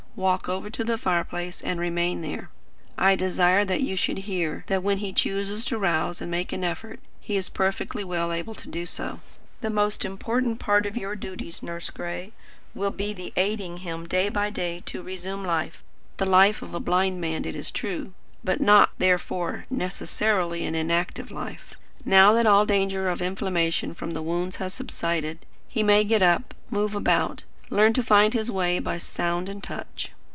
Walk 0.17 0.49
over 0.49 0.69
to 0.69 0.83
the 0.83 0.97
fireplace 0.97 1.61
and 1.61 1.79
remain 1.79 2.19
there. 2.21 2.49
I 2.97 3.15
desire 3.15 3.63
that 3.63 3.79
you 3.79 3.95
should 3.95 4.17
hear, 4.17 4.65
that 4.67 4.83
when 4.83 4.97
he 4.97 5.13
chooses 5.13 5.63
to 5.65 5.77
rouse 5.77 6.19
and 6.19 6.29
make 6.29 6.51
an 6.51 6.65
effort, 6.65 6.99
he 7.21 7.37
is 7.37 7.47
perfectly 7.47 8.03
well 8.03 8.33
able 8.33 8.53
to 8.55 8.67
do 8.67 8.85
so. 8.85 9.21
The 9.61 9.69
most 9.69 10.03
important 10.03 10.59
part 10.59 10.85
of 10.85 10.97
your 10.97 11.15
duties, 11.15 11.63
Nurse 11.63 11.89
Gray, 11.89 12.33
will 12.75 12.91
be 12.91 13.13
the 13.13 13.31
aiding 13.37 13.77
him 13.77 14.05
day 14.05 14.27
by 14.27 14.49
day 14.49 14.83
to 14.87 15.01
resume 15.01 15.45
life, 15.45 15.81
the 16.17 16.25
life 16.25 16.61
of 16.61 16.73
a 16.73 16.81
blind 16.81 17.21
man, 17.21 17.45
it 17.45 17.55
is 17.55 17.71
true; 17.71 18.11
but 18.43 18.59
not 18.59 18.89
therefore 18.97 19.65
necessarily 19.69 20.65
an 20.65 20.75
inactive 20.75 21.31
life. 21.31 21.75
Now 22.03 22.33
that 22.33 22.45
all 22.45 22.65
danger 22.65 23.07
of 23.07 23.21
inflammation 23.21 23.93
from 23.93 24.11
the 24.11 24.21
wounds 24.21 24.57
has 24.57 24.73
subsided, 24.73 25.39
he 25.69 25.83
may 25.83 26.03
get 26.03 26.21
up, 26.21 26.53
move 26.69 26.95
about, 26.95 27.45
learn 27.73 27.93
to 27.93 28.03
find 28.03 28.33
his 28.33 28.51
way 28.51 28.79
by 28.79 28.97
sound 28.97 29.47
and 29.47 29.63
touch. 29.63 30.11